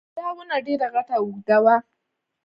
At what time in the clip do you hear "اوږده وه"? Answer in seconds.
1.27-1.75